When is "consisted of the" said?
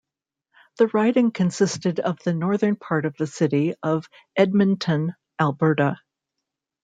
1.29-2.33